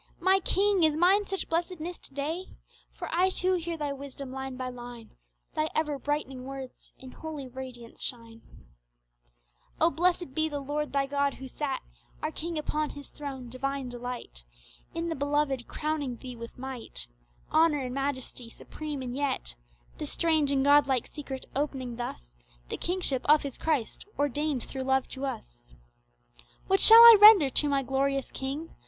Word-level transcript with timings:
My 0.19 0.39
King! 0.39 0.81
is 0.83 0.95
mine 0.95 1.27
such 1.27 1.47
blessedness 1.47 1.99
to 1.99 2.13
day? 2.15 2.45
For 2.91 3.07
I 3.13 3.29
too 3.29 3.53
hear 3.53 3.77
Thy 3.77 3.93
wisdom 3.93 4.31
line 4.31 4.57
by 4.57 4.67
line, 4.67 5.11
Thy 5.53 5.69
ever 5.75 5.99
brightening 5.99 6.43
words 6.45 6.91
in 6.97 7.11
holy 7.11 7.47
radiance 7.47 8.01
shine 8.01 8.41
Oh, 9.79 9.91
blessed 9.91 10.33
be 10.33 10.49
the 10.49 10.59
Lord 10.59 10.91
they 10.91 11.05
God 11.05 11.35
who 11.35 11.47
sat 11.47 11.83
Our 12.23 12.31
King 12.31 12.57
upon 12.57 12.89
His 12.89 13.09
throne 13.09 13.47
Divine 13.47 13.89
delight 13.89 14.43
In 14.95 15.07
the 15.09 15.13
Beloved 15.15 15.67
crowning 15.67 16.15
Thee 16.17 16.35
with 16.35 16.57
might 16.57 17.05
Honour 17.51 17.81
and 17.85 17.93
majesty 17.93 18.49
supreme 18.49 19.03
and 19.03 19.15
yet 19.15 19.53
The 19.99 20.07
strange 20.07 20.51
and 20.51 20.65
Godlike 20.65 21.05
secret 21.13 21.45
opening 21.55 21.97
thus 21.97 22.35
The 22.69 22.77
Kingship 22.77 23.21
of 23.25 23.43
His 23.43 23.55
Christ 23.55 24.05
ordained 24.17 24.63
through 24.63 24.81
love 24.81 25.07
to 25.09 25.27
us! 25.27 25.75
What 26.65 26.79
shall 26.79 27.01
I 27.01 27.17
render 27.21 27.51
to 27.51 27.69
my 27.69 27.83
glorious 27.83 28.31
King? 28.31 28.75